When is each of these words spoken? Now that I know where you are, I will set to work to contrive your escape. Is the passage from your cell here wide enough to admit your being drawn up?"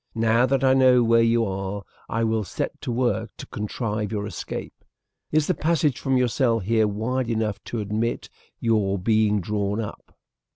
Now 0.15 0.47
that 0.47 0.63
I 0.63 0.73
know 0.73 1.03
where 1.03 1.21
you 1.21 1.45
are, 1.45 1.83
I 2.09 2.23
will 2.23 2.43
set 2.43 2.81
to 2.81 2.91
work 2.91 3.29
to 3.37 3.45
contrive 3.45 4.11
your 4.11 4.25
escape. 4.25 4.83
Is 5.31 5.45
the 5.45 5.53
passage 5.53 5.99
from 5.99 6.17
your 6.17 6.27
cell 6.27 6.57
here 6.57 6.87
wide 6.87 7.29
enough 7.29 7.63
to 7.65 7.79
admit 7.81 8.27
your 8.59 8.97
being 8.97 9.41
drawn 9.41 9.79
up?" 9.79 10.17